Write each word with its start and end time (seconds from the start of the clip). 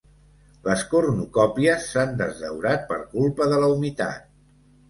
Les 0.67 0.85
cornucòpies 0.93 1.85
s'han 1.91 2.17
desdaurat 2.23 2.89
per 2.93 2.99
culpa 3.15 3.51
de 3.55 3.61
la 3.67 3.73
humitat. 3.77 4.29